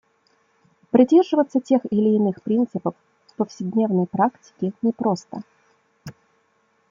[0.89, 2.95] Придерживаться тех или иных принципов
[3.27, 5.43] в повседневной практике непросто.